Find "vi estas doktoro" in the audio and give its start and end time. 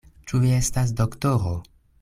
0.45-1.57